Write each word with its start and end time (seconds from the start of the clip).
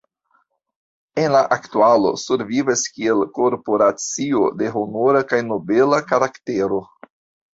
En 1.23 1.27
la 1.33 1.41
aktualo 1.55 2.13
survivas 2.21 2.85
kiel 2.95 3.21
korporacio 3.35 4.41
de 4.61 4.71
honora 4.79 5.21
kaj 5.33 5.43
nobela 5.51 6.01
karaktero. 6.13 6.81